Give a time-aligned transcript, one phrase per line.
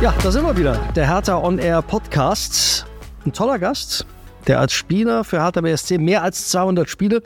[0.00, 0.76] Ja, da sind wir wieder.
[0.96, 2.86] Der Hertha On Air Podcast.
[3.26, 4.06] Ein toller Gast,
[4.46, 7.22] der als Spieler für Hertha BSC mehr als 200 Spiele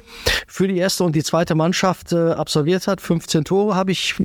[0.49, 3.01] für die erste und die zweite Mannschaft äh, absolviert hat.
[3.01, 4.17] 15 Tore habe ich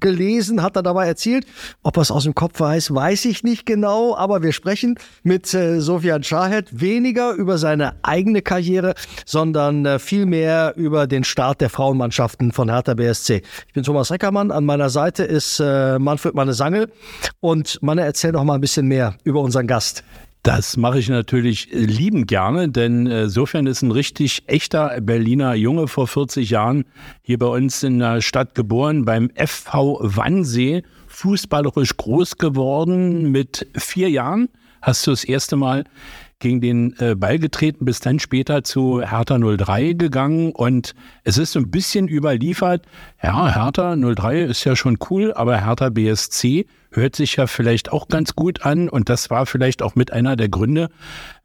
[0.00, 1.46] gelesen, hat er dabei erzählt.
[1.82, 5.52] Ob er es aus dem Kopf weiß, weiß ich nicht genau, aber wir sprechen mit
[5.54, 8.94] äh, Sofian Shahed weniger über seine eigene Karriere,
[9.24, 13.42] sondern äh, vielmehr über den Start der Frauenmannschaften von Hertha BSC.
[13.66, 16.90] Ich bin Thomas Reckermann, an meiner Seite ist äh, Manfred Manne Sangel
[17.40, 20.04] und Manne, erzähl doch mal ein bisschen mehr über unseren Gast.
[20.44, 25.54] Das mache ich natürlich äh, liebend gerne, denn äh, Sofern ist ein richtig echter Berliner
[25.54, 26.84] Junge vor 40 Jahren
[27.22, 34.10] hier bei uns in der Stadt geboren, beim FV Wannsee, fußballerisch groß geworden mit vier
[34.10, 34.50] Jahren.
[34.84, 35.84] Hast du das erste Mal
[36.40, 41.52] gegen den äh, Ball getreten, bis dann später zu Hertha 03 gegangen und es ist
[41.52, 42.84] so ein bisschen überliefert.
[43.22, 48.08] Ja, Hertha 03 ist ja schon cool, aber Hertha BSC hört sich ja vielleicht auch
[48.08, 50.90] ganz gut an und das war vielleicht auch mit einer der Gründe,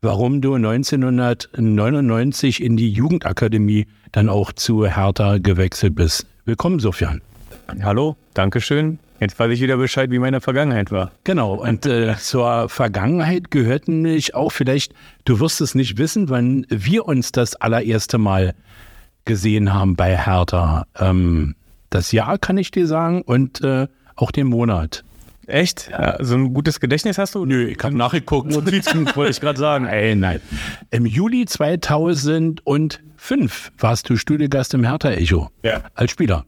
[0.02, 6.28] warum du 1999 in die Jugendakademie dann auch zu Hertha gewechselt bist.
[6.44, 7.22] Willkommen, Sofian.
[7.82, 9.00] Hallo, Dankeschön.
[9.20, 11.12] Jetzt weiß ich wieder Bescheid, wie meine Vergangenheit war.
[11.26, 14.94] Genau, und äh, zur Vergangenheit gehört nämlich auch vielleicht,
[15.26, 18.56] du wirst es nicht wissen, wann wir uns das allererste Mal
[19.26, 20.86] gesehen haben bei Hertha.
[20.98, 21.56] Ähm,
[21.90, 25.06] das Jahr kann ich dir sagen und äh, auch den Monat.
[25.48, 25.90] Echt?
[25.92, 27.46] Ja, so ein gutes Gedächtnis hast du?
[27.46, 28.52] Nö, ich habe nachgeguckt.
[28.52, 29.86] Notizen wollte ich gerade sagen.
[29.86, 30.40] Ey, nein.
[30.92, 35.50] Im Juli 2005 warst du Studiogast im Hertha-Echo.
[35.64, 35.82] Ja.
[35.96, 36.46] Als Spieler.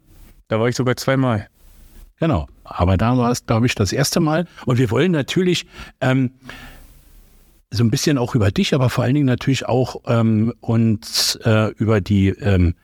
[0.47, 1.47] Da war ich sogar zweimal.
[2.21, 2.47] Genau.
[2.63, 4.45] Aber da war es, glaube ich, das erste Mal.
[4.65, 5.65] Und wir wollen natürlich
[6.01, 6.29] ähm,
[7.71, 11.71] so ein bisschen auch über dich, aber vor allen Dingen natürlich auch ähm, uns äh,
[11.77, 12.75] über die ähm,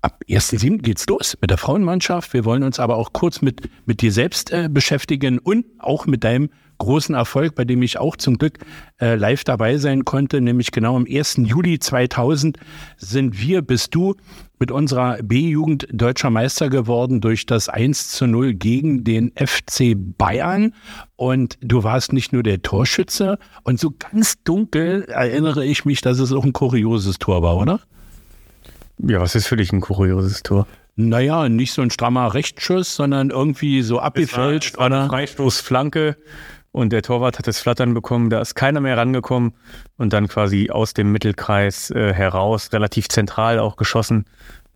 [0.00, 0.78] ab 1.7.
[0.78, 2.32] geht's los mit der Frauenmannschaft.
[2.32, 6.22] Wir wollen uns aber auch kurz mit, mit dir selbst äh, beschäftigen und auch mit
[6.22, 6.48] deinem
[6.78, 8.58] großen Erfolg, bei dem ich auch zum Glück
[9.00, 11.40] äh, live dabei sein konnte, nämlich genau am 1.
[11.44, 12.58] Juli 2000
[12.96, 14.14] sind wir, bist du
[14.58, 20.74] mit unserer B-Jugend deutscher Meister geworden durch das 1 zu 0 gegen den FC Bayern.
[21.16, 26.18] Und du warst nicht nur der Torschütze und so ganz dunkel erinnere ich mich, dass
[26.18, 27.80] es auch ein kurioses Tor war, oder?
[28.98, 30.66] Ja, was ist für dich ein kurioses Tor?
[30.96, 34.74] Naja, nicht so ein strammer Rechtsschuss, sondern irgendwie so abgefälscht.
[34.74, 36.16] Es war, es war eine Freistoßflanke
[36.78, 39.52] und der Torwart hat das Flattern bekommen, da ist keiner mehr rangekommen
[39.96, 44.26] und dann quasi aus dem Mittelkreis äh, heraus, relativ zentral auch geschossen,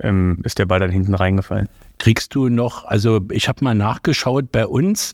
[0.01, 1.69] ähm, ist der Ball dann hinten reingefallen.
[1.99, 5.13] Kriegst du noch, also ich habe mal nachgeschaut, bei uns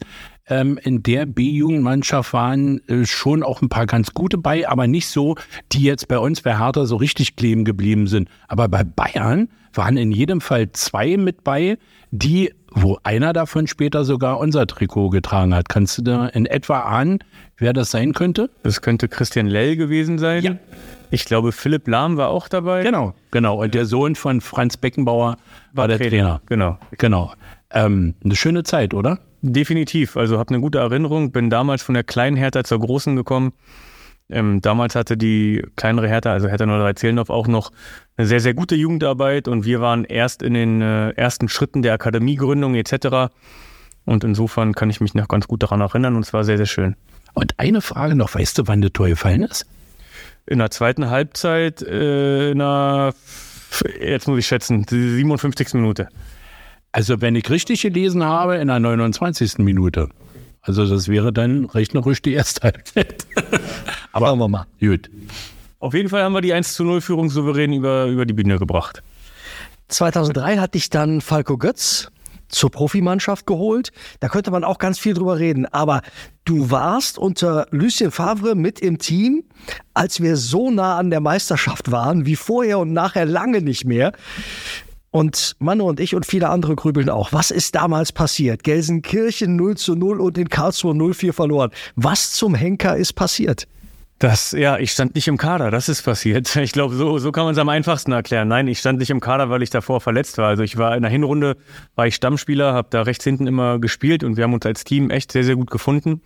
[0.49, 5.09] ähm, in der B-Jugendmannschaft waren äh, schon auch ein paar ganz gute bei, aber nicht
[5.09, 5.37] so,
[5.73, 8.31] die jetzt bei uns bei Hertha so richtig kleben geblieben sind.
[8.49, 11.77] Aber bei Bayern waren in jedem Fall zwei mit bei,
[12.11, 15.69] die, wo einer davon später sogar unser Trikot getragen hat.
[15.69, 17.19] Kannst du da in etwa ahnen,
[17.57, 18.51] wer das sein könnte?
[18.63, 20.43] Das könnte Christian Lell gewesen sein.
[20.43, 20.57] Ja.
[21.11, 22.83] Ich glaube, Philipp Lahm war auch dabei.
[22.83, 23.63] Genau, genau.
[23.63, 25.39] Und der Sohn von Franz Beckenbauer war,
[25.73, 26.11] war der Trainer.
[26.11, 26.41] Trainer.
[26.47, 26.79] Genau.
[26.99, 27.33] Genau.
[27.71, 29.19] Ähm, eine schöne Zeit, oder?
[29.41, 30.17] Definitiv.
[30.17, 31.33] Also habe eine gute Erinnerung.
[31.33, 33.53] Bin damals von der kleinen Hertha zur großen gekommen.
[34.31, 37.71] Ähm, damals hatte die kleinere Hertha, also Hertha 03 Zehlendorf, auch noch
[38.17, 41.95] eine sehr, sehr gute Jugendarbeit und wir waren erst in den äh, ersten Schritten der
[41.95, 43.33] Akademiegründung etc.
[44.05, 46.67] Und insofern kann ich mich noch ganz gut daran erinnern und es war sehr, sehr
[46.67, 46.97] schön.
[47.35, 49.67] Und eine Frage noch, weißt du, wann der Tor gefallen ist?
[50.47, 53.15] In der zweiten Halbzeit, äh, in der,
[54.01, 55.75] jetzt muss ich schätzen, die 57.
[55.75, 56.09] Minute.
[56.93, 59.59] Also wenn ich richtig gelesen habe, in der 29.
[59.59, 60.09] Minute.
[60.69, 63.25] Also das wäre dann rechnerisch die erste Halbzeit.
[64.13, 64.67] Aber Schauen wir mal.
[64.81, 65.11] Gut.
[65.81, 68.59] Auf jeden Fall haben wir die 1 zu 0 Führung souverän über, über die Bühne
[68.59, 69.03] gebracht.
[69.89, 72.11] 2003 hat dich dann Falco Götz
[72.49, 73.93] zur Profimannschaft geholt.
[74.21, 75.67] Da könnte man auch ganz viel drüber reden.
[75.67, 76.03] Aber
[76.45, 79.45] du warst unter Lucien Favre mit im Team,
[79.95, 84.13] als wir so nah an der Meisterschaft waren, wie vorher und nachher lange nicht mehr.
[85.11, 87.33] Und Manu und ich und viele andere grübeln auch.
[87.33, 88.63] Was ist damals passiert?
[88.63, 91.71] Gelsenkirchen 0 zu 0 und in Karlsruhe 0-4 verloren.
[91.97, 93.67] Was zum Henker ist passiert?
[94.19, 96.57] Das, ja, ich stand nicht im Kader, das ist passiert.
[96.63, 98.49] Ich glaube, so, so kann man es am einfachsten erklären.
[98.49, 100.49] Nein, ich stand nicht im Kader, weil ich davor verletzt war.
[100.49, 101.57] Also ich war in der Hinrunde,
[101.95, 105.11] war ich Stammspieler, habe da rechts hinten immer gespielt und wir haben uns als Team
[105.11, 106.21] echt sehr, sehr gut gefunden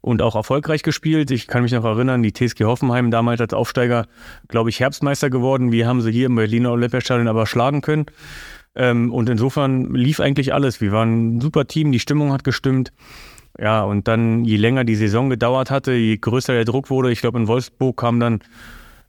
[0.00, 1.30] und auch erfolgreich gespielt.
[1.30, 4.06] Ich kann mich noch erinnern, die TSG Hoffenheim damals als Aufsteiger,
[4.48, 5.72] glaube ich, Herbstmeister geworden.
[5.72, 8.06] Wir haben sie hier im Berliner Olympiastadion aber schlagen können.
[8.74, 10.80] Ähm, und insofern lief eigentlich alles.
[10.80, 12.92] Wir waren ein super Team, die Stimmung hat gestimmt.
[13.58, 17.20] Ja, und dann, je länger die Saison gedauert hatte, je größer der Druck wurde, ich
[17.20, 18.40] glaube, in Wolfsburg kam dann,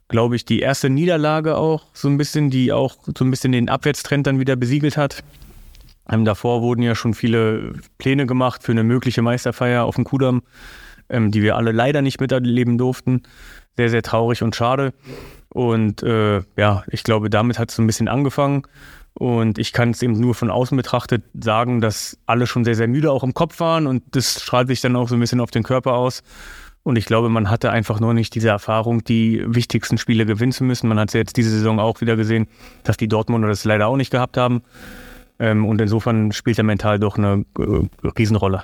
[0.08, 3.68] glaube ich, die erste Niederlage auch so ein bisschen, die auch so ein bisschen den
[3.68, 5.22] Abwärtstrend dann wieder besiegelt hat.
[6.10, 10.42] Ähm, davor wurden ja schon viele Pläne gemacht für eine mögliche Meisterfeier auf dem Kudamm,
[11.08, 13.22] ähm, die wir alle leider nicht miterleben durften.
[13.76, 14.92] Sehr, sehr traurig und schade.
[15.48, 18.62] Und äh, ja, ich glaube, damit hat es so ein bisschen angefangen.
[19.14, 22.88] Und ich kann es eben nur von außen betrachtet sagen, dass alle schon sehr, sehr
[22.88, 25.50] müde auch im Kopf waren und das strahlt sich dann auch so ein bisschen auf
[25.50, 26.22] den Körper aus.
[26.82, 30.64] Und ich glaube, man hatte einfach nur nicht diese Erfahrung, die wichtigsten Spiele gewinnen zu
[30.64, 30.88] müssen.
[30.88, 32.48] Man hat es jetzt diese Saison auch wieder gesehen,
[32.82, 34.62] dass die Dortmunder das leider auch nicht gehabt haben.
[35.42, 38.62] Ähm, und insofern spielt er mental doch eine äh, Riesenrolle.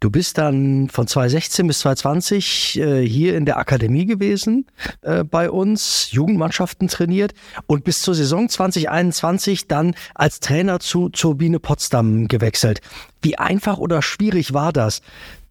[0.00, 4.66] Du bist dann von 2016 bis 2020 äh, hier in der Akademie gewesen
[5.02, 7.34] äh, bei uns, Jugendmannschaften trainiert
[7.66, 12.80] und bis zur Saison 2021 dann als Trainer zu Turbine Potsdam gewechselt.
[13.20, 15.02] Wie einfach oder schwierig war das,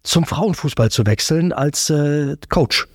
[0.02, 2.88] zum Frauenfußball zu wechseln als äh, Coach?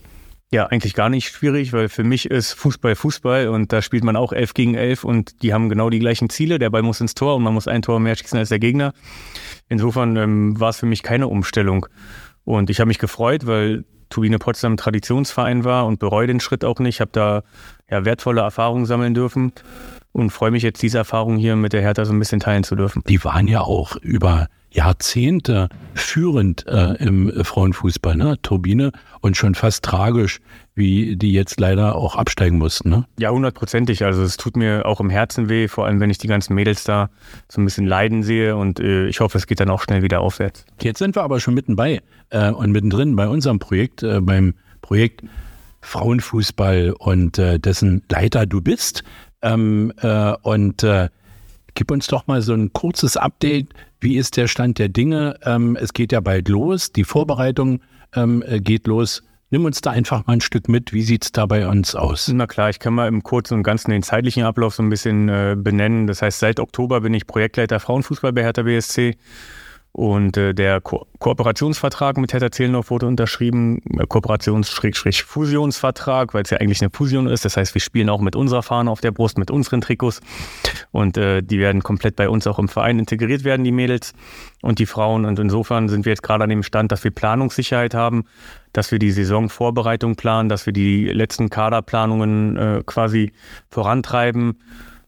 [0.53, 4.17] Ja, eigentlich gar nicht schwierig, weil für mich ist Fußball Fußball und da spielt man
[4.17, 6.59] auch elf gegen elf und die haben genau die gleichen Ziele.
[6.59, 8.91] Der Ball muss ins Tor und man muss ein Tor mehr schießen als der Gegner.
[9.69, 11.85] Insofern ähm, war es für mich keine Umstellung.
[12.43, 16.79] Und ich habe mich gefreut, weil Turbine Potsdam Traditionsverein war und bereue den Schritt auch
[16.79, 16.95] nicht.
[16.95, 17.43] Ich habe da
[17.89, 19.53] ja, wertvolle Erfahrungen sammeln dürfen
[20.11, 22.75] und freue mich jetzt, diese Erfahrung hier mit der Hertha so ein bisschen teilen zu
[22.75, 23.03] dürfen.
[23.07, 28.41] Die waren ja auch über Jahrzehnte führend äh, im Frauenfußball, ne?
[28.41, 30.39] Turbine und schon fast tragisch,
[30.75, 32.89] wie die jetzt leider auch absteigen mussten.
[32.89, 33.05] Ne?
[33.19, 34.05] Ja, hundertprozentig.
[34.05, 36.85] Also es tut mir auch im Herzen weh, vor allem wenn ich die ganzen Mädels
[36.85, 37.09] da
[37.49, 40.21] so ein bisschen leiden sehe und äh, ich hoffe, es geht dann auch schnell wieder
[40.21, 40.65] aufwärts.
[40.81, 44.53] Jetzt sind wir aber schon mitten bei äh, und mittendrin bei unserem Projekt, äh, beim
[44.81, 45.23] Projekt
[45.81, 49.03] Frauenfußball und äh, dessen Leiter du bist.
[49.41, 50.85] Ähm, äh, und
[51.73, 53.69] gib uns doch mal so ein kurzes Update.
[54.01, 55.37] Wie ist der Stand der Dinge?
[55.45, 56.91] Ähm, es geht ja bald los.
[56.91, 57.81] Die Vorbereitung
[58.15, 59.21] ähm, äh, geht los.
[59.51, 60.91] Nimm uns da einfach mal ein Stück mit.
[60.91, 62.27] Wie sieht es da bei uns aus?
[62.33, 65.29] Na klar, ich kann mal im Kurzen und Ganzen den zeitlichen Ablauf so ein bisschen
[65.29, 66.07] äh, benennen.
[66.07, 69.17] Das heißt, seit Oktober bin ich Projektleiter Frauenfußball bei Hertha BSC.
[69.93, 76.59] Und äh, der Ko Kooperationsvertrag mit Hertha Zehlendorf wurde unterschrieben, äh, Kooperations-Fusionsvertrag, weil es ja
[76.59, 77.43] eigentlich eine Fusion ist.
[77.43, 80.21] Das heißt, wir spielen auch mit unserer Fahne auf der Brust, mit unseren Trikots.
[80.91, 84.13] Und äh, die werden komplett bei uns auch im Verein integriert werden, die Mädels
[84.61, 85.25] und die Frauen.
[85.25, 88.23] Und insofern sind wir jetzt gerade an dem Stand, dass wir Planungssicherheit haben,
[88.71, 93.33] dass wir die Saisonvorbereitung planen, dass wir die letzten Kaderplanungen äh, quasi
[93.69, 94.57] vorantreiben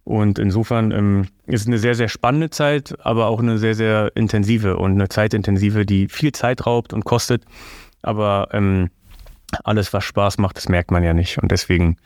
[0.04, 4.12] und insofern ähm, ist es eine sehr, sehr spannende Zeit, aber auch eine sehr, sehr
[4.16, 7.46] intensive und eine zeitintensive, die viel Zeit raubt und kostet.
[8.02, 8.90] Aber ähm,
[9.64, 11.38] alles, was Spaß macht, das merkt man ja nicht.
[11.38, 11.98] Und deswegen,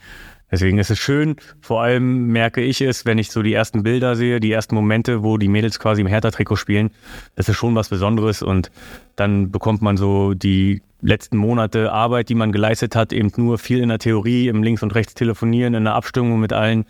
[0.51, 1.35] deswegen ist es schön.
[1.61, 5.23] Vor allem merke ich es, wenn ich so die ersten Bilder sehe, die ersten Momente,
[5.23, 6.91] wo die Mädels quasi im Hertha-Trikot spielen.
[7.35, 8.41] Das ist schon was Besonderes.
[8.41, 8.71] Und
[9.15, 13.79] dann bekommt man so die letzten Monate Arbeit, die man geleistet hat, eben nur viel
[13.79, 16.85] in der Theorie, im Links und Rechts telefonieren, in der Abstimmung mit allen,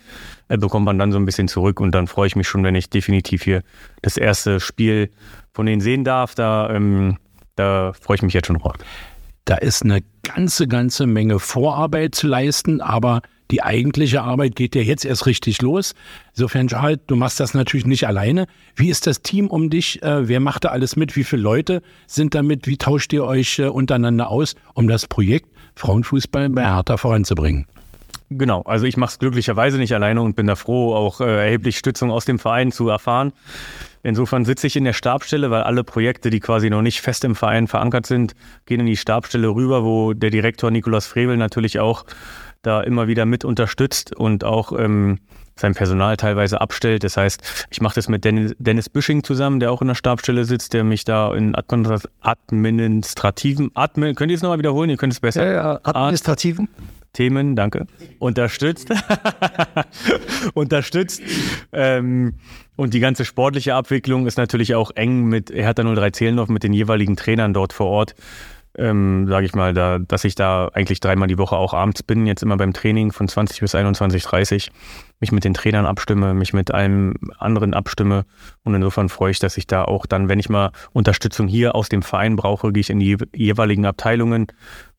[0.47, 2.75] äh, bekommt man dann so ein bisschen zurück und dann freue ich mich schon, wenn
[2.75, 3.63] ich definitiv hier
[4.01, 5.09] das erste Spiel
[5.53, 6.35] von denen sehen darf.
[6.35, 7.17] Da, ähm,
[7.55, 8.75] da freue ich mich jetzt schon drauf.
[9.45, 13.21] Da ist eine ganze, ganze Menge Vorarbeit zu leisten, aber
[13.51, 15.95] die eigentliche Arbeit geht ja jetzt erst richtig los.
[16.33, 18.47] Insofern, Charles, du machst das natürlich nicht alleine.
[18.75, 20.01] Wie ist das Team um dich?
[20.03, 21.15] Äh, wer macht da alles mit?
[21.15, 22.67] Wie viele Leute sind damit?
[22.67, 27.65] Wie tauscht ihr euch äh, untereinander aus, um das Projekt Frauenfußball bei Hertha voranzubringen?
[28.29, 31.77] Genau, also ich mache es glücklicherweise nicht alleine und bin da froh, auch äh, erheblich
[31.77, 33.31] Stützung aus dem Verein zu erfahren.
[34.03, 37.35] Insofern sitze ich in der Stabstelle, weil alle Projekte, die quasi noch nicht fest im
[37.35, 38.35] Verein verankert sind,
[38.65, 42.05] gehen in die Stabstelle rüber, wo der Direktor Nikolaus Frevel natürlich auch
[42.67, 45.19] da immer wieder mit unterstützt und auch ähm,
[45.59, 47.03] sein Personal teilweise abstellt.
[47.03, 50.45] Das heißt, ich mache das mit Dennis, Dennis Büsching zusammen, der auch in der Stabstelle
[50.45, 54.89] sitzt, der mich da in administrativen, admin, könnt ihr es nochmal wiederholen?
[54.89, 55.45] Ihr könnt es besser.
[55.45, 56.69] Ja, ja, administrativen.
[57.13, 57.87] Themen, danke,
[58.19, 58.93] unterstützt.
[60.53, 61.21] unterstützt.
[61.71, 62.35] Ähm,
[62.75, 66.73] und die ganze sportliche Abwicklung ist natürlich auch eng mit Hertha 03 Zehlendorf, mit den
[66.73, 68.13] jeweiligen Trainern dort vor Ort
[68.77, 72.27] ähm, sage ich mal, da, dass ich da eigentlich dreimal die Woche auch abends bin,
[72.27, 74.69] jetzt immer beim Training von 20 bis 21.30
[75.19, 78.25] mich mit den Trainern abstimme, mich mit einem anderen abstimme.
[78.63, 81.89] Und insofern freue ich, dass ich da auch dann, wenn ich mal Unterstützung hier aus
[81.89, 84.47] dem Verein brauche, gehe ich in die jeweiligen Abteilungen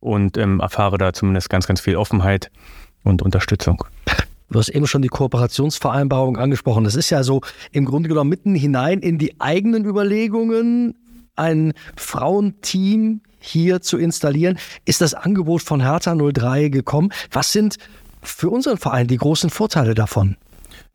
[0.01, 2.51] und ähm, erfahre da zumindest ganz, ganz viel Offenheit
[3.05, 3.85] und Unterstützung.
[4.51, 6.85] Du hast eben schon die Kooperationsvereinbarung angesprochen.
[6.85, 10.95] Das ist ja so im Grunde genommen mitten hinein in die eigenen Überlegungen,
[11.37, 17.11] ein Frauenteam hier zu installieren, ist das Angebot von Hertha 03 gekommen.
[17.31, 17.77] Was sind
[18.23, 20.37] für unseren Verein die großen Vorteile davon?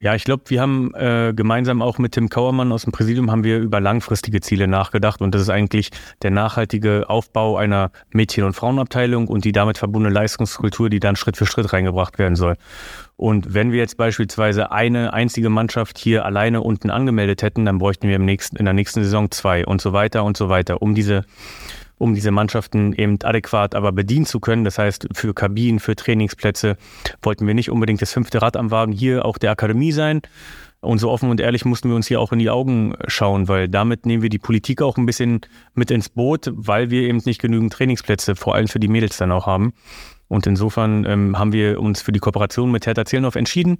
[0.03, 3.45] Ja, ich glaube, wir haben äh, gemeinsam auch mit Tim Kauermann aus dem Präsidium haben
[3.45, 8.51] wir über langfristige Ziele nachgedacht und das ist eigentlich der nachhaltige Aufbau einer Mädchen- und
[8.51, 12.57] Frauenabteilung und die damit verbundene Leistungskultur, die dann Schritt für Schritt reingebracht werden soll.
[13.15, 18.09] Und wenn wir jetzt beispielsweise eine einzige Mannschaft hier alleine unten angemeldet hätten, dann bräuchten
[18.09, 20.95] wir im nächsten, in der nächsten Saison zwei und so weiter und so weiter, um
[20.95, 21.23] diese
[21.97, 24.63] um diese Mannschaften eben adäquat aber bedienen zu können.
[24.63, 26.77] Das heißt, für Kabinen, für Trainingsplätze
[27.21, 30.21] wollten wir nicht unbedingt das fünfte Rad am Wagen hier auch der Akademie sein.
[30.83, 33.69] Und so offen und ehrlich mussten wir uns hier auch in die Augen schauen, weil
[33.69, 35.39] damit nehmen wir die Politik auch ein bisschen
[35.73, 39.31] mit ins Boot, weil wir eben nicht genügend Trainingsplätze, vor allem für die Mädels dann
[39.31, 39.73] auch haben.
[40.27, 43.77] Und insofern ähm, haben wir uns für die Kooperation mit Hertha Zellendorf entschieden,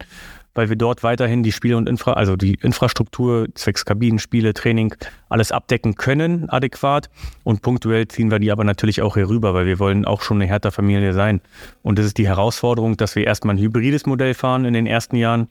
[0.54, 4.94] weil wir dort weiterhin die Spiele und Infra, also die Infrastruktur, zwecks Kabinen, Spiele, Training,
[5.30, 7.10] alles abdecken können, adäquat.
[7.44, 10.38] Und punktuell ziehen wir die aber natürlich auch hier rüber, weil wir wollen auch schon
[10.38, 11.42] eine Hertha-Familie sein.
[11.82, 15.16] Und das ist die Herausforderung, dass wir erstmal ein hybrides Modell fahren in den ersten
[15.16, 15.48] Jahren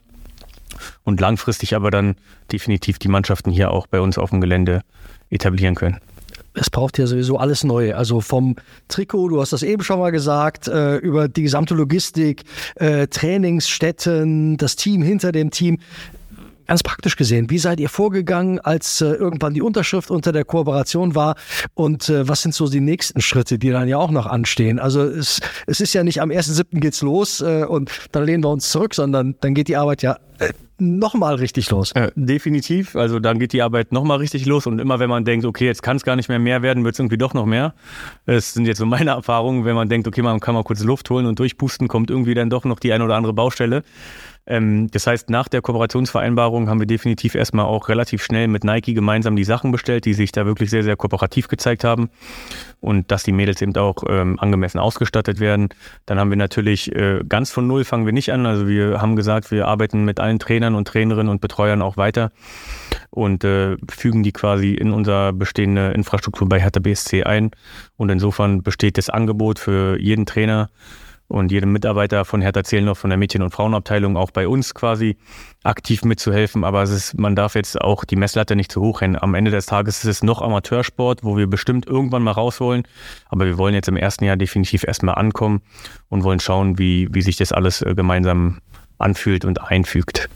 [1.03, 2.15] und langfristig aber dann
[2.51, 4.81] definitiv die Mannschaften hier auch bei uns auf dem Gelände
[5.29, 5.99] etablieren können
[6.55, 7.95] es braucht ja sowieso alles neu.
[7.95, 8.55] Also vom
[8.87, 12.43] Trikot, du hast das eben schon mal gesagt, äh, über die gesamte Logistik,
[12.75, 15.79] äh, Trainingsstätten, das Team hinter dem Team.
[16.65, 21.13] Ganz praktisch gesehen, wie seid ihr vorgegangen, als äh, irgendwann die Unterschrift unter der Kooperation
[21.13, 21.35] war?
[21.73, 24.79] Und äh, was sind so die nächsten Schritte, die dann ja auch noch anstehen?
[24.79, 26.79] Also es, es ist ja nicht am 1.7.
[26.79, 30.17] geht's los äh, und dann lehnen wir uns zurück, sondern dann geht die Arbeit ja
[30.77, 31.91] nochmal richtig los.
[31.93, 32.95] Äh, definitiv.
[32.95, 34.67] Also dann geht die Arbeit nochmal richtig los.
[34.67, 36.95] Und immer wenn man denkt, okay, jetzt kann es gar nicht mehr mehr werden, wird
[36.95, 37.73] es irgendwie doch noch mehr.
[38.25, 41.09] Das sind jetzt so meine Erfahrungen, wenn man denkt, okay, man kann mal kurz Luft
[41.09, 43.83] holen und durchpusten, kommt irgendwie dann doch noch die eine oder andere Baustelle.
[44.45, 48.93] Ähm, das heißt, nach der Kooperationsvereinbarung haben wir definitiv erstmal auch relativ schnell mit Nike
[48.93, 52.09] gemeinsam die Sachen bestellt, die sich da wirklich sehr, sehr kooperativ gezeigt haben
[52.81, 55.69] und dass die Mädels eben auch ähm, angemessen ausgestattet werden.
[56.05, 58.45] Dann haben wir natürlich äh, ganz von Null fangen wir nicht an.
[58.45, 62.31] Also wir haben gesagt, wir arbeiten mit allen Trainern und Trainerinnen und Betreuern auch weiter
[63.09, 67.51] und äh, fügen die quasi in unsere bestehende Infrastruktur bei Hertha BSC ein.
[67.95, 70.69] Und insofern besteht das Angebot für jeden Trainer
[71.33, 75.17] und jedem Mitarbeiter von Hertha Zählendorf, von der Mädchen- und Frauenabteilung, auch bei uns quasi
[75.63, 76.63] aktiv mitzuhelfen.
[76.63, 79.17] Aber es ist, man darf jetzt auch die Messlatte nicht zu hoch hängen.
[79.19, 82.83] Am Ende des Tages ist es noch Amateursport, wo wir bestimmt irgendwann mal raus wollen.
[83.29, 85.63] Aber wir wollen jetzt im ersten Jahr definitiv erstmal ankommen
[86.07, 88.59] und wollen schauen, wie, wie sich das alles äh, gemeinsam
[88.99, 90.29] anfühlt und einfügt.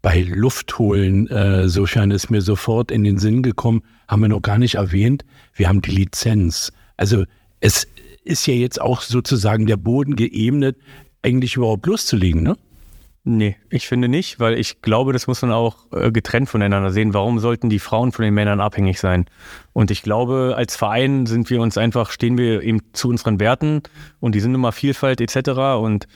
[0.00, 4.42] Bei Luftholen, äh, so scheint es mir sofort in den Sinn gekommen, haben wir noch
[4.42, 5.24] gar nicht erwähnt,
[5.54, 6.72] wir haben die Lizenz.
[6.96, 7.24] Also
[7.58, 7.88] es
[8.26, 10.76] ist ja jetzt auch sozusagen der Boden geebnet,
[11.22, 12.56] eigentlich überhaupt loszulegen, ne?
[13.28, 17.12] Nee, ich finde nicht, weil ich glaube, das muss man auch äh, getrennt voneinander sehen.
[17.12, 19.26] Warum sollten die Frauen von den Männern abhängig sein?
[19.72, 23.82] Und ich glaube, als Verein sind wir uns einfach, stehen wir eben zu unseren Werten
[24.20, 25.50] und die sind immer Vielfalt etc.
[25.80, 26.06] Und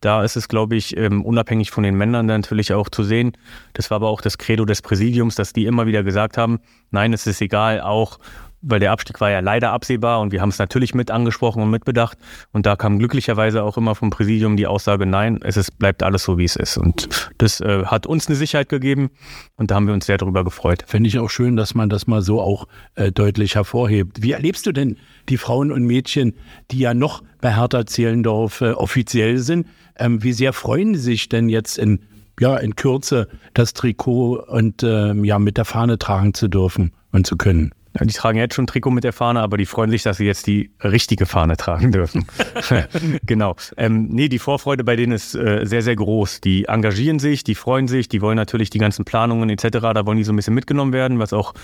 [0.00, 3.32] da ist es, glaube ich, ähm, unabhängig von den Männern natürlich auch zu sehen.
[3.72, 6.60] Das war aber auch das Credo des Präsidiums, dass die immer wieder gesagt haben,
[6.90, 8.18] nein, es ist egal, auch
[8.60, 11.70] weil der Abstieg war ja leider absehbar und wir haben es natürlich mit angesprochen und
[11.70, 12.18] mitbedacht.
[12.52, 16.24] Und da kam glücklicherweise auch immer vom Präsidium die Aussage, nein, es ist, bleibt alles
[16.24, 16.76] so, wie es ist.
[16.76, 19.10] Und das äh, hat uns eine Sicherheit gegeben
[19.56, 20.84] und da haben wir uns sehr darüber gefreut.
[20.86, 24.22] Finde ich auch schön, dass man das mal so auch äh, deutlich hervorhebt.
[24.22, 24.96] Wie erlebst du denn
[25.28, 26.34] die Frauen und Mädchen,
[26.70, 29.66] die ja noch bei Hertha Zehlendorf äh, offiziell sind?
[29.96, 32.00] Ähm, wie sehr freuen sie sich denn jetzt in
[32.40, 37.26] ja, in Kürze das Trikot und ähm, ja, mit der Fahne tragen zu dürfen und
[37.26, 37.72] zu können.
[38.00, 40.26] Die tragen jetzt schon ein Trikot mit der Fahne, aber die freuen sich, dass sie
[40.26, 42.26] jetzt die richtige Fahne tragen dürfen.
[43.26, 43.56] genau.
[43.76, 46.40] Ähm, nee, die Vorfreude bei denen ist äh, sehr, sehr groß.
[46.40, 50.18] Die engagieren sich, die freuen sich, die wollen natürlich die ganzen Planungen etc., da wollen
[50.18, 51.54] die so ein bisschen mitgenommen werden, was auch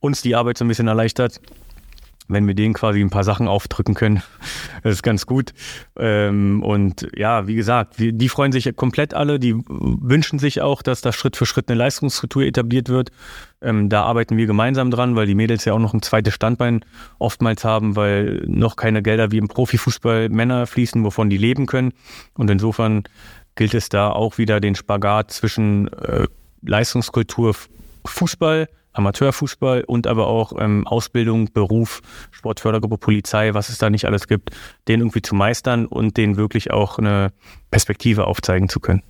[0.00, 1.40] uns die Arbeit so ein bisschen erleichtert
[2.30, 4.22] wenn wir denen quasi ein paar Sachen aufdrücken können.
[4.82, 5.52] Das ist ganz gut.
[5.98, 9.38] Ähm, und ja, wie gesagt, die freuen sich komplett alle.
[9.38, 13.10] Die wünschen sich auch, dass da Schritt für Schritt eine Leistungsstruktur etabliert wird.
[13.60, 16.82] Ähm, da arbeiten wir gemeinsam dran, weil die Mädels ja auch noch ein zweites Standbein
[17.18, 21.92] oftmals haben, weil noch keine Gelder wie im Profifußball Männer fließen, wovon die leben können.
[22.32, 23.02] Und insofern
[23.56, 26.26] gilt es da auch wieder den Spagat zwischen äh,
[26.62, 27.54] Leistungskultur
[28.06, 28.68] Fußball
[29.00, 34.50] Amateurfußball und aber auch ähm, Ausbildung, Beruf, Sportfördergruppe, Polizei, was es da nicht alles gibt,
[34.88, 37.32] den irgendwie zu meistern und den wirklich auch eine
[37.70, 39.02] Perspektive aufzeigen zu können.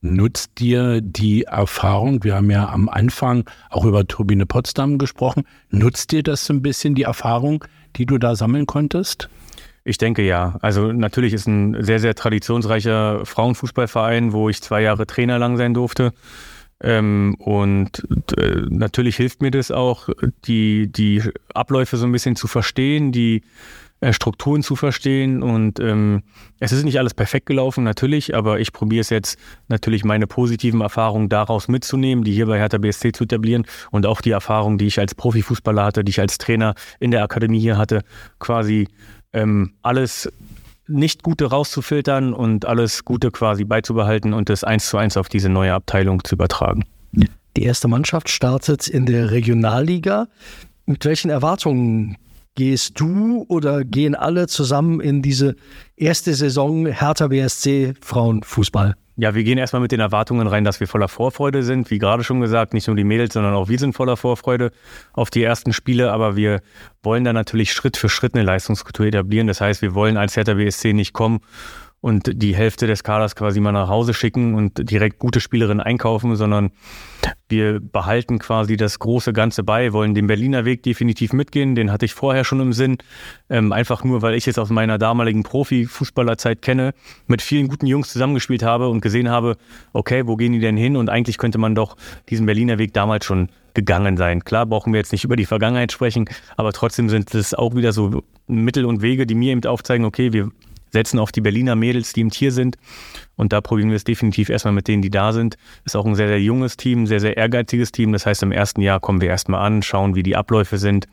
[0.00, 6.12] Nutzt dir die Erfahrung, wir haben ja am Anfang auch über Turbine Potsdam gesprochen, nutzt
[6.12, 7.64] dir das so ein bisschen die Erfahrung,
[7.96, 9.28] die du da sammeln konntest?
[9.88, 10.58] Ich denke ja.
[10.62, 15.74] Also natürlich ist ein sehr, sehr traditionsreicher Frauenfußballverein, wo ich zwei Jahre Trainer lang sein
[15.74, 16.12] durfte.
[16.82, 18.06] Ähm, und
[18.36, 20.08] äh, natürlich hilft mir das auch,
[20.44, 21.22] die, die
[21.54, 23.42] Abläufe so ein bisschen zu verstehen, die
[24.00, 25.42] äh, Strukturen zu verstehen.
[25.42, 26.22] Und ähm,
[26.60, 30.82] es ist nicht alles perfekt gelaufen, natürlich, aber ich probiere es jetzt natürlich meine positiven
[30.82, 34.86] Erfahrungen daraus mitzunehmen, die hier bei Hertha BSC zu etablieren und auch die Erfahrungen, die
[34.86, 38.02] ich als Profifußballer hatte, die ich als Trainer in der Akademie hier hatte,
[38.38, 38.88] quasi
[39.32, 40.30] ähm, alles
[40.88, 45.48] nicht Gute rauszufiltern und alles Gute quasi beizubehalten und das eins zu eins auf diese
[45.48, 46.84] neue Abteilung zu übertragen.
[47.56, 50.28] Die erste Mannschaft startet in der Regionalliga.
[50.84, 52.16] Mit welchen Erwartungen
[52.54, 55.56] gehst du oder gehen alle zusammen in diese
[55.96, 58.94] erste Saison Hertha BSC Frauenfußball?
[59.18, 61.90] Ja, wir gehen erstmal mit den Erwartungen rein, dass wir voller Vorfreude sind.
[61.90, 64.72] Wie gerade schon gesagt, nicht nur die Mädels, sondern auch wir sind voller Vorfreude
[65.14, 66.12] auf die ersten Spiele.
[66.12, 66.60] Aber wir
[67.02, 69.46] wollen da natürlich Schritt für Schritt eine Leistungskultur etablieren.
[69.46, 71.40] Das heißt, wir wollen als Hertha BSC nicht kommen
[72.00, 76.36] und die Hälfte des Kaders quasi mal nach Hause schicken und direkt gute Spielerinnen einkaufen,
[76.36, 76.70] sondern
[77.48, 82.04] wir behalten quasi das große Ganze bei, wollen den Berliner Weg definitiv mitgehen, den hatte
[82.04, 82.98] ich vorher schon im Sinn,
[83.48, 86.92] ähm, einfach nur, weil ich es aus meiner damaligen Profi-Fußballerzeit kenne,
[87.26, 89.56] mit vielen guten Jungs zusammengespielt habe und gesehen habe,
[89.92, 91.96] okay, wo gehen die denn hin und eigentlich könnte man doch
[92.28, 94.42] diesen Berliner Weg damals schon gegangen sein.
[94.42, 96.26] Klar brauchen wir jetzt nicht über die Vergangenheit sprechen,
[96.56, 100.32] aber trotzdem sind es auch wieder so Mittel und Wege, die mir eben aufzeigen, okay,
[100.32, 100.50] wir
[100.92, 102.76] setzen auf die Berliner Mädels, die im Tier sind.
[103.36, 105.56] Und da probieren wir es definitiv erstmal mit denen, die da sind.
[105.84, 108.12] Ist auch ein sehr, sehr junges Team, sehr, sehr ehrgeiziges Team.
[108.12, 111.06] Das heißt, im ersten Jahr kommen wir erstmal an, schauen, wie die Abläufe sind.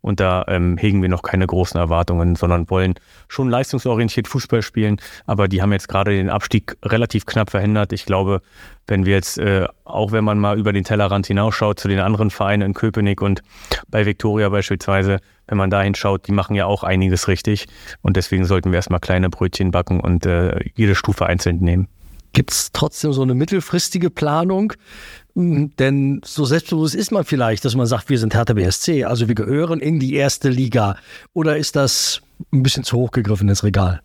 [0.00, 2.94] Und da ähm, hegen wir noch keine großen Erwartungen, sondern wollen
[3.28, 4.98] schon leistungsorientiert Fußball spielen.
[5.26, 7.92] Aber die haben jetzt gerade den Abstieg relativ knapp verhindert.
[7.92, 8.42] Ich glaube,
[8.86, 12.30] wenn wir jetzt, äh, auch wenn man mal über den Tellerrand hinausschaut zu den anderen
[12.30, 13.42] Vereinen in Köpenick und
[13.88, 17.66] bei Viktoria beispielsweise, wenn man dahin schaut, die machen ja auch einiges richtig.
[18.00, 21.88] Und deswegen sollten wir erstmal kleine Brötchen backen und äh, jede Stufe einzeln nehmen.
[22.32, 24.72] Gibt es trotzdem so eine mittelfristige Planung?
[25.34, 29.28] Hm, denn so selbstbewusst ist man vielleicht, dass man sagt, wir sind Hertha BSC, also
[29.28, 30.96] wir gehören in die erste Liga.
[31.34, 34.00] Oder ist das ein bisschen zu hoch gegriffen ins Regal?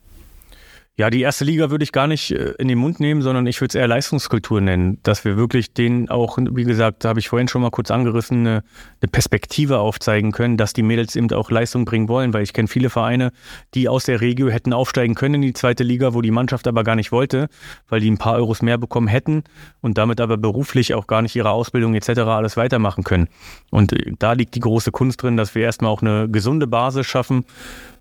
[1.00, 3.62] Ja, die erste Liga würde ich gar nicht äh, in den Mund nehmen, sondern ich
[3.62, 7.30] würde es eher Leistungskultur nennen, dass wir wirklich denen auch, wie gesagt, da habe ich
[7.30, 8.64] vorhin schon mal kurz angerissen, eine,
[9.00, 12.68] eine, Perspektive aufzeigen können, dass die Mädels eben auch Leistung bringen wollen, weil ich kenne
[12.68, 13.32] viele Vereine,
[13.76, 16.84] die aus der Regio hätten aufsteigen können in die zweite Liga, wo die Mannschaft aber
[16.84, 17.48] gar nicht wollte,
[17.88, 19.44] weil die ein paar Euros mehr bekommen hätten
[19.82, 22.22] und damit aber beruflich auch gar nicht ihre Ausbildung etc.
[22.22, 23.28] alles weitermachen können.
[23.70, 27.06] Und äh, da liegt die große Kunst drin, dass wir erstmal auch eine gesunde Basis
[27.06, 27.46] schaffen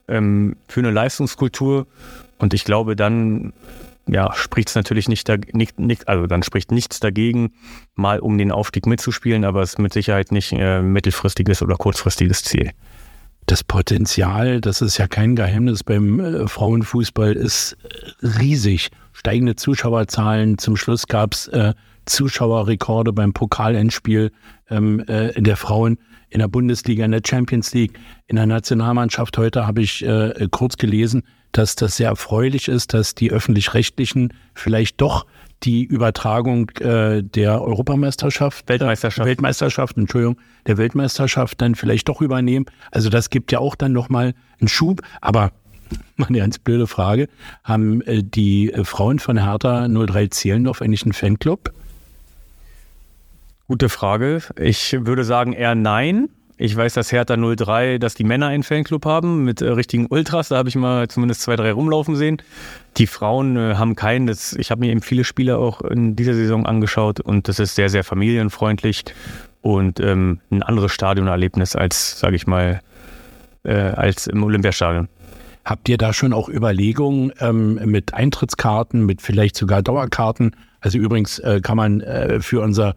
[0.08, 1.86] ähm, für eine Leistungskultur
[2.38, 3.52] und ich glaube, dann
[4.08, 7.52] ja, spricht es natürlich nicht, nicht, nicht, also dann spricht nichts dagegen,
[7.94, 12.44] mal um den Aufstieg mitzuspielen, aber es ist mit Sicherheit nicht äh, mittelfristiges oder kurzfristiges
[12.44, 12.70] Ziel.
[13.46, 17.76] Das Potenzial, das ist ja kein Geheimnis beim äh, Frauenfußball, ist
[18.22, 18.90] riesig.
[19.12, 20.58] Steigende Zuschauerzahlen.
[20.58, 21.74] Zum Schluss gab es äh,
[22.06, 24.30] Zuschauerrekorde beim Pokalendspiel
[24.70, 29.38] ähm, äh, der Frauen in der Bundesliga, in der Champions League, in der Nationalmannschaft.
[29.38, 31.22] Heute habe ich äh, kurz gelesen,
[31.56, 35.26] dass das sehr erfreulich ist, dass die öffentlich-rechtlichen vielleicht doch
[35.62, 42.66] die Übertragung äh, der Europameisterschaft, Weltmeisterschaft, Weltmeisterschaft, Entschuldigung, der Weltmeisterschaft dann vielleicht doch übernehmen.
[42.90, 45.00] Also das gibt ja auch dann nochmal einen Schub.
[45.20, 45.52] Aber
[46.16, 47.28] meine ganz blöde Frage,
[47.64, 51.72] haben äh, die äh, Frauen von Hertha 03 Zehlendorf eigentlich einen Fanclub?
[53.66, 54.42] Gute Frage.
[54.60, 56.28] Ich würde sagen eher nein.
[56.58, 60.48] Ich weiß, dass Hertha 03, dass die Männer einen Fanclub haben mit äh, richtigen Ultras.
[60.48, 62.40] Da habe ich mal zumindest zwei, drei rumlaufen sehen.
[62.96, 64.26] Die Frauen äh, haben keinen.
[64.26, 67.74] Das, ich habe mir eben viele Spiele auch in dieser Saison angeschaut und das ist
[67.74, 69.04] sehr, sehr familienfreundlich
[69.60, 72.80] und ähm, ein anderes Stadionerlebnis als, sage ich mal,
[73.64, 75.08] äh, als im Olympiastadion.
[75.66, 80.52] Habt ihr da schon auch Überlegungen ähm, mit Eintrittskarten, mit vielleicht sogar Dauerkarten?
[80.80, 82.94] Also übrigens äh, kann man äh, für unser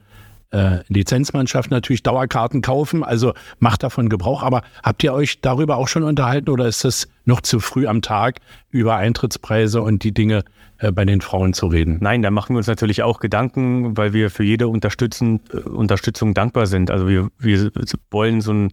[0.51, 4.43] äh, Lizenzmannschaft natürlich Dauerkarten kaufen, also macht davon Gebrauch.
[4.43, 8.01] Aber habt ihr euch darüber auch schon unterhalten oder ist es noch zu früh am
[8.01, 8.39] Tag,
[8.71, 10.43] über Eintrittspreise und die Dinge
[10.79, 11.97] äh, bei den Frauen zu reden?
[12.01, 16.33] Nein, da machen wir uns natürlich auch Gedanken, weil wir für jede Unterstützung, äh, Unterstützung
[16.33, 16.89] dankbar sind.
[16.89, 17.71] Also wir, wir
[18.09, 18.71] wollen so ein,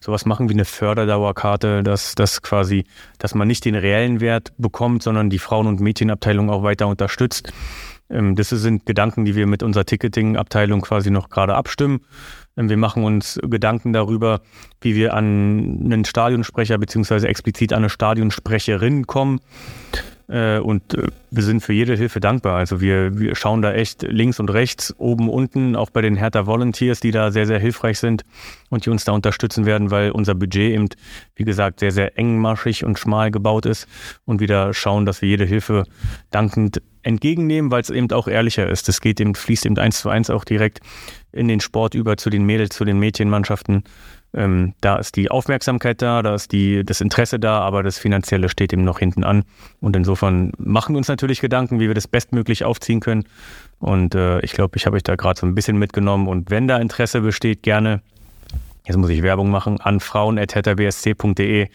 [0.00, 2.84] sowas machen wie eine Förderdauerkarte, dass, dass quasi,
[3.18, 7.50] dass man nicht den reellen Wert bekommt, sondern die Frauen- und Mädchenabteilung auch weiter unterstützt.
[8.10, 12.00] Ähm, das sind Gedanken, die wir mit unserer Ticketing-Abteilung quasi noch gerade abstimmen.
[12.56, 14.40] Ähm, wir machen uns Gedanken darüber,
[14.80, 19.40] wie wir an einen Stadionsprecher beziehungsweise explizit an eine Stadionsprecherin kommen.
[20.26, 22.56] Äh, und äh, wir sind für jede Hilfe dankbar.
[22.56, 26.46] Also wir, wir schauen da echt links und rechts, oben, unten, auch bei den Hertha
[26.46, 28.24] Volunteers, die da sehr, sehr hilfreich sind
[28.70, 30.88] und die uns da unterstützen werden, weil unser Budget eben,
[31.36, 33.86] wie gesagt, sehr, sehr engmaschig und schmal gebaut ist
[34.24, 35.84] und wieder schauen, dass wir jede Hilfe
[36.30, 38.88] dankend entgegennehmen, weil es eben auch ehrlicher ist.
[38.88, 40.80] Das geht eben, fließt eben eins zu eins auch direkt
[41.32, 43.84] in den Sport über zu den Mädels, zu den Mädchenmannschaften.
[44.34, 48.48] Ähm, da ist die Aufmerksamkeit da, da ist die, das Interesse da, aber das Finanzielle
[48.48, 49.44] steht eben noch hinten an.
[49.80, 53.24] Und insofern machen wir uns natürlich Gedanken, wie wir das bestmöglich aufziehen können.
[53.78, 56.26] Und äh, ich glaube, ich habe euch da gerade so ein bisschen mitgenommen.
[56.26, 58.00] Und wenn da Interesse besteht, gerne,
[58.86, 61.68] jetzt muss ich Werbung machen, an frauen.hetterbsc.de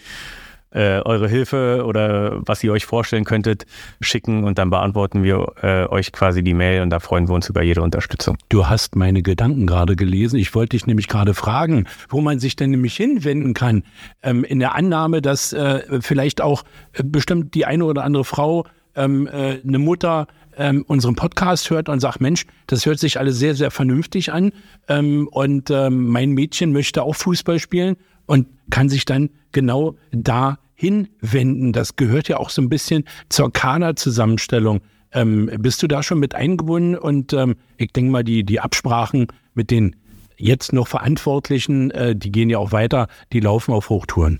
[0.71, 3.65] äh, eure Hilfe oder was ihr euch vorstellen könntet,
[4.01, 7.49] schicken und dann beantworten wir äh, euch quasi die Mail und da freuen wir uns
[7.49, 8.37] über jede Unterstützung.
[8.49, 10.37] Du hast meine Gedanken gerade gelesen.
[10.37, 13.83] Ich wollte dich nämlich gerade fragen, wo man sich denn nämlich hinwenden kann,
[14.21, 18.65] ähm, in der Annahme, dass äh, vielleicht auch äh, bestimmt die eine oder andere Frau,
[18.95, 20.27] ähm, äh, eine Mutter,
[20.57, 24.51] ähm, unseren Podcast hört und sagt, Mensch, das hört sich alles sehr, sehr vernünftig an
[24.87, 27.95] ähm, und ähm, mein Mädchen möchte auch Fußball spielen
[28.29, 31.73] und kann sich dann genau da hinwenden.
[31.73, 34.81] Das gehört ja auch so ein bisschen zur Kaderzusammenstellung.
[35.11, 36.95] Ähm, bist du da schon mit eingebunden?
[36.95, 39.95] Und ähm, ich denke mal, die, die Absprachen mit den
[40.37, 44.39] jetzt noch Verantwortlichen, äh, die gehen ja auch weiter, die laufen auf Hochtouren.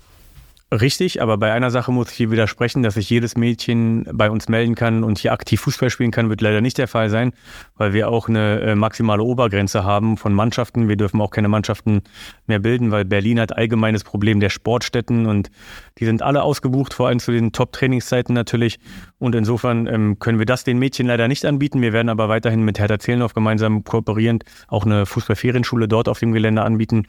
[0.72, 4.48] Richtig, aber bei einer Sache muss ich hier widersprechen, dass sich jedes Mädchen bei uns
[4.48, 7.32] melden kann und hier aktiv Fußball spielen kann, wird leider nicht der Fall sein,
[7.74, 10.88] weil wir auch eine äh, maximale Obergrenze haben von Mannschaften.
[10.88, 12.02] Wir dürfen auch keine Mannschaften
[12.46, 15.50] mehr bilden, weil Berlin hat allgemeines Problem der Sportstätten und
[15.98, 18.78] die sind alle ausgebucht, vor allem zu den Top-Trainingszeiten natürlich.
[19.18, 21.82] Und insofern ähm, können wir das den Mädchen leider nicht anbieten.
[21.82, 26.30] Wir werden aber weiterhin mit Hertha Zehlendorf gemeinsam kooperierend auch eine Fußballferienschule dort auf dem
[26.30, 27.08] Gelände anbieten.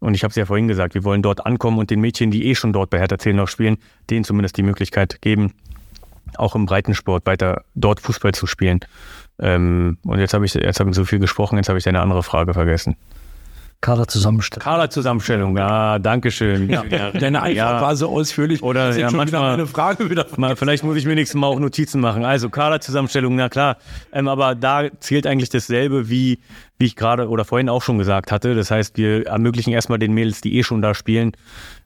[0.00, 2.46] Und ich habe es ja vorhin gesagt, wir wollen dort ankommen und den Mädchen, die
[2.46, 3.78] eh schon dort bei Hertha noch spielen,
[4.10, 5.54] denen zumindest die Möglichkeit geben,
[6.36, 8.80] auch im Breitensport weiter dort Fußball zu spielen.
[9.40, 12.00] Ähm, und jetzt habe ich, jetzt habe ich so viel gesprochen, jetzt habe ich eine
[12.00, 12.96] andere Frage vergessen.
[13.80, 14.64] Kaderzusammenstellung.
[14.64, 16.68] Kaderzusammenstellung, ja, danke schön.
[16.68, 17.80] Ja, deine Antwort ja.
[17.80, 18.62] war so ausführlich.
[18.62, 20.26] Oder ja, manchmal eine Frage wieder.
[20.36, 22.24] Mal, vielleicht muss ich mir nächstes Mal auch Notizen machen.
[22.24, 23.76] Also Kaderzusammenstellung, na klar.
[24.12, 26.40] Ähm, aber da zählt eigentlich dasselbe, wie,
[26.78, 28.56] wie ich gerade oder vorhin auch schon gesagt hatte.
[28.56, 31.32] Das heißt, wir ermöglichen erstmal den Mädels, die eh schon da spielen,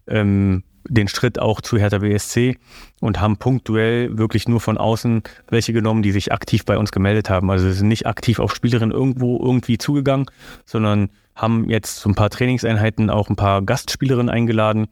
[0.07, 2.57] ähm, den Schritt auch zu Hertha BSC
[3.01, 7.31] und haben punktuell wirklich nur von außen welche genommen, die sich aktiv bei uns gemeldet
[7.31, 7.51] haben.
[7.51, 10.27] Also wir sind nicht aktiv auf Spielerinnen irgendwo irgendwie zugegangen,
[10.65, 14.88] sondern haben jetzt so ein paar Trainingseinheiten auch ein paar Gastspielerinnen eingeladen,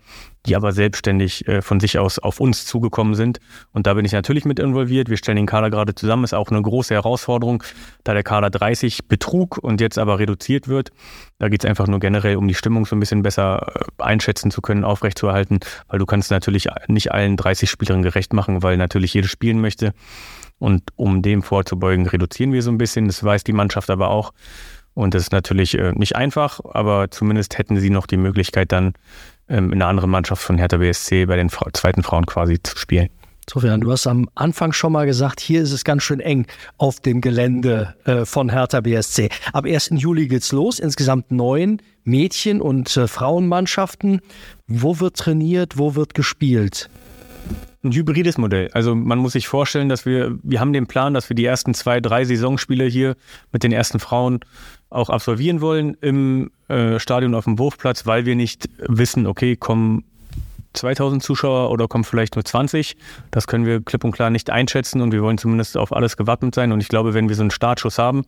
[0.46, 3.40] die aber selbstständig äh, von sich aus auf uns zugekommen sind.
[3.72, 5.11] Und da bin ich natürlich mit involviert.
[5.11, 6.24] Wir stellen den Kader gerade zusammen.
[6.24, 7.62] Ist auch eine große Herausforderung,
[8.05, 10.90] da der Kader 30 betrug und jetzt aber reduziert wird.
[11.38, 14.50] Da geht es einfach nur generell um die Stimmung so ein bisschen besser äh, einschätzen
[14.50, 19.12] zu können, aufrechtzuerhalten, weil du kannst natürlich nicht allen 30 Spielerinnen gerecht machen, weil natürlich
[19.12, 19.92] jede spielen möchte.
[20.59, 23.07] Und um dem vorzubeugen, reduzieren wir so ein bisschen.
[23.07, 24.33] Das weiß die Mannschaft aber auch.
[24.94, 28.94] Und das ist natürlich äh, nicht einfach, aber zumindest hätten sie noch die Möglichkeit, dann
[29.48, 32.76] ähm, in einer anderen Mannschaft von Hertha BSC bei den Fra zweiten Frauen quasi zu
[32.76, 33.09] spielen.
[33.48, 36.46] Sofern, du hast am Anfang schon mal gesagt, hier ist es ganz schön eng
[36.79, 39.29] auf dem Gelände äh, von Hertha BSC.
[39.53, 39.90] Ab 1.
[39.94, 44.20] Juli geht's los, insgesamt neun Mädchen- und äh, Frauenmannschaften.
[44.68, 46.88] Wo wird trainiert, wo wird gespielt?
[47.83, 48.68] ein hybrides Modell.
[48.72, 51.72] Also man muss sich vorstellen, dass wir, wir haben den Plan, dass wir die ersten
[51.72, 53.16] zwei, drei Saisonspiele hier
[53.53, 54.40] mit den ersten Frauen
[54.90, 60.05] auch absolvieren wollen im äh, Stadion auf dem Wurfplatz, weil wir nicht wissen, okay, kommen
[60.72, 62.96] 2000 Zuschauer oder kommen vielleicht nur 20.
[63.31, 66.55] Das können wir klipp und klar nicht einschätzen und wir wollen zumindest auf alles gewappnet
[66.55, 66.70] sein.
[66.70, 68.24] Und ich glaube, wenn wir so einen Startschuss haben,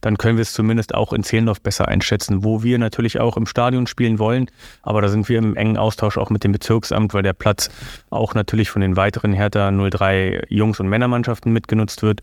[0.00, 3.46] dann können wir es zumindest auch in Zehlendorf besser einschätzen, wo wir natürlich auch im
[3.46, 4.50] Stadion spielen wollen.
[4.82, 7.68] Aber da sind wir im engen Austausch auch mit dem Bezirksamt, weil der Platz
[8.08, 12.22] auch natürlich von den weiteren Hertha 03 Jungs- und Männermannschaften mitgenutzt wird.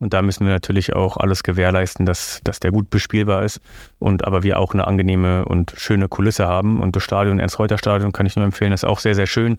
[0.00, 3.60] Und da müssen wir natürlich auch alles gewährleisten, dass, dass der gut bespielbar ist
[3.98, 6.80] und aber wir auch eine angenehme und schöne Kulisse haben.
[6.80, 9.58] Und das Stadion, Ernst-Reuter-Stadion, kann ich nur empfehlen, ist auch sehr, sehr schön.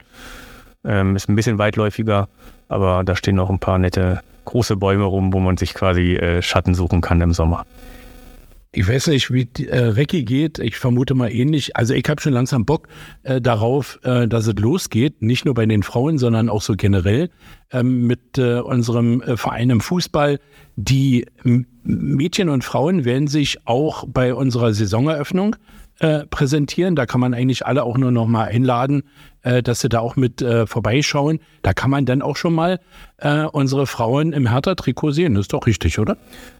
[0.85, 2.29] Ähm, ist ein bisschen weitläufiger,
[2.69, 6.41] aber da stehen noch ein paar nette große Bäume rum, wo man sich quasi äh,
[6.41, 7.65] Schatten suchen kann im Sommer.
[8.71, 10.59] Ich weiß nicht, wie äh, Recki geht.
[10.59, 11.75] Ich vermute mal ähnlich.
[11.75, 12.87] Also ich habe schon langsam Bock
[13.23, 15.23] äh, darauf, äh, dass es losgeht.
[15.23, 17.31] Nicht nur bei den Frauen, sondern auch so generell
[17.71, 20.39] ähm, mit äh, unserem äh, Verein im Fußball.
[20.75, 21.25] Die
[21.83, 25.55] Mädchen und Frauen werden sich auch bei unserer Saisoneröffnung
[25.97, 26.95] äh, präsentieren.
[26.95, 29.01] Da kann man eigentlich alle auch nur noch mal einladen,
[29.43, 31.39] äh, dass sie da auch mit äh, vorbeischauen.
[31.61, 32.79] Da kann man dann auch schon mal
[33.17, 35.35] äh, unsere Frauen im Hertha-Trikot sehen.
[35.35, 36.17] Das ist doch richtig, oder?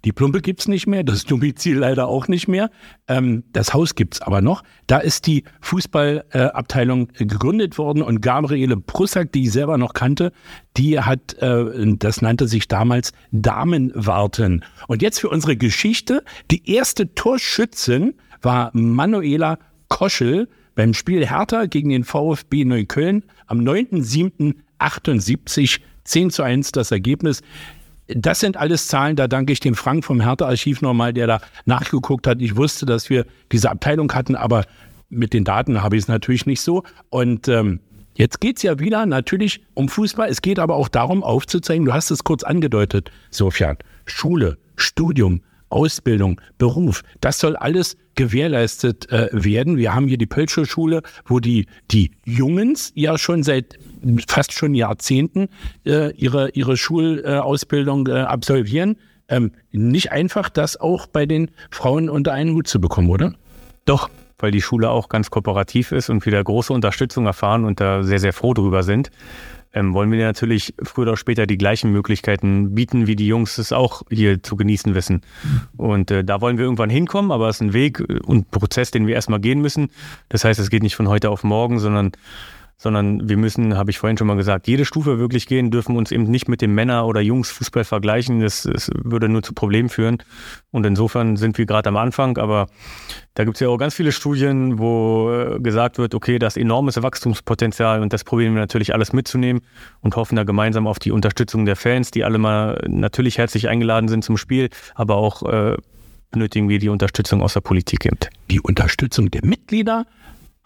[0.05, 2.69] die Plumpe gibt es nicht mehr, das Domizil leider auch nicht mehr.
[3.07, 4.63] Ähm, das Haus gibt es aber noch.
[4.85, 10.31] Da ist die Fußballabteilung äh, gegründet worden und Gabriele Prussack, die ich selber noch kannte,
[10.77, 14.63] die hat, äh, das nannte sich damals Damenwarten.
[14.87, 19.57] Und jetzt für unsere Geschichte, die erste Torschützin war Manuela
[19.89, 25.79] Koschel beim Spiel Hertha gegen den VfB Neukölln am 9.7.78.
[26.07, 27.41] 10 zu 1 das Ergebnis.
[28.07, 32.25] Das sind alles Zahlen, da danke ich dem Frank vom Hertha-Archiv nochmal, der da nachgeguckt
[32.25, 32.41] hat.
[32.41, 34.65] Ich wusste, dass wir diese Abteilung hatten, aber
[35.09, 36.83] mit den Daten habe ich es natürlich nicht so.
[37.09, 37.79] Und ähm,
[38.15, 40.29] jetzt geht es ja wieder natürlich um Fußball.
[40.29, 46.39] Es geht aber auch darum, aufzuzeigen, du hast es kurz angedeutet, Sofian, Schule, Studium, Ausbildung,
[46.57, 49.77] Beruf, das soll alles gewährleistet äh, werden.
[49.77, 53.77] Wir haben hier die Pölscher Schule, wo die, die Jungens ja schon seit
[54.27, 55.49] fast schon Jahrzehnten
[55.85, 58.97] äh, ihre, ihre Schulausbildung äh, absolvieren.
[59.29, 63.33] Ähm, nicht einfach, das auch bei den Frauen unter einen Hut zu bekommen, oder?
[63.85, 68.03] Doch, weil die Schule auch ganz kooperativ ist und wieder große Unterstützung erfahren und da
[68.03, 69.09] sehr, sehr froh drüber sind
[69.77, 73.71] ähm, wollen wir natürlich früher oder später die gleichen Möglichkeiten bieten, wie die Jungs es
[73.71, 75.21] auch hier zu genießen wissen.
[75.77, 79.05] Und äh, da wollen wir irgendwann hinkommen, aber es ist ein Weg und Prozess, den
[79.05, 79.89] wir erstmal gehen müssen.
[80.29, 82.11] Das heißt, es geht nicht von heute auf morgen, sondern
[82.79, 86.11] sondern wir müssen, habe ich vorhin schon mal gesagt, jede Stufe wirklich gehen, dürfen uns
[86.11, 88.39] eben nicht mit dem Männer- oder Jungsfußball vergleichen.
[88.39, 90.19] Das, das würde nur zu Problemen führen.
[90.71, 92.67] Und insofern sind wir gerade am Anfang, aber
[93.33, 97.01] da gibt es ja auch ganz viele Studien, wo äh, gesagt wird, okay, das enormes
[97.01, 99.63] Wachstumspotenzial und das probieren wir natürlich alles mitzunehmen
[100.01, 104.07] und hoffen da gemeinsam auf die Unterstützung der Fans, die alle mal natürlich herzlich eingeladen
[104.07, 105.77] sind zum Spiel, aber auch äh,
[106.29, 108.17] benötigen wir die Unterstützung aus der Politik eben.
[108.51, 110.05] Die Unterstützung der Mitglieder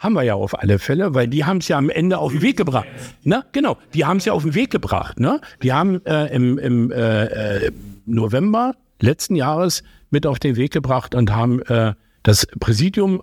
[0.02, 2.42] haben wir ja auf alle Fälle, weil die haben es ja am Ende auf den
[2.42, 2.88] Weg gebracht.
[3.24, 3.46] Ne?
[3.52, 5.20] Genau, die haben es ja auf den Weg gebracht.
[5.20, 5.40] Ne?
[5.62, 7.72] Die haben äh, im, im äh, äh,
[8.08, 13.22] November letzten Jahres mit auf den Weg gebracht und haben äh, das Präsidium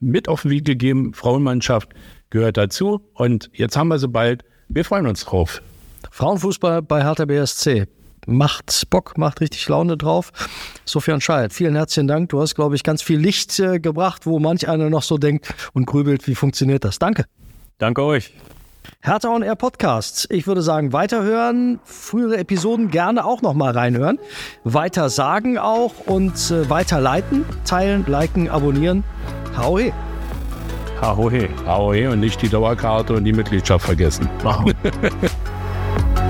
[0.00, 1.14] mit auf den Weg gegeben.
[1.14, 1.90] Frauenmannschaft
[2.30, 3.08] gehört dazu.
[3.14, 4.42] Und jetzt haben wir sie bald.
[4.68, 5.62] Wir freuen uns drauf.
[6.10, 7.86] Frauenfußball bei Hertha BSC
[8.26, 10.32] macht Bock, macht richtig Laune drauf.
[10.84, 12.28] Sofern Scheidt, vielen herzlichen Dank.
[12.28, 15.54] Du hast, glaube ich, ganz viel Licht äh, gebracht, wo manch einer noch so denkt
[15.72, 16.98] und grübelt, wie funktioniert das.
[16.98, 17.24] Danke.
[17.78, 18.34] Danke euch.
[19.00, 20.26] Hertha on Air Podcast.
[20.30, 24.18] Ich würde sagen, weiterhören, frühere Episoden gerne auch nochmal reinhören.
[24.64, 29.04] Weiter sagen auch und äh, weiterleiten, teilen, liken, abonnieren.
[29.56, 29.92] Hau he.
[31.00, 31.48] Hau he.
[31.66, 34.28] Hau he und nicht die Dauerkarte und die Mitgliedschaft vergessen.